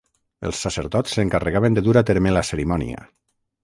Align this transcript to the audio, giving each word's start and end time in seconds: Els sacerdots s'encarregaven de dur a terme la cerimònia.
Els 0.47 0.61
sacerdots 0.65 1.13
s'encarregaven 1.17 1.79
de 1.79 1.87
dur 1.91 1.97
a 2.05 2.07
terme 2.11 2.37
la 2.39 2.47
cerimònia. 2.53 3.09